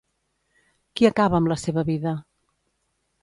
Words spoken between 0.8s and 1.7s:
Qui acaba amb la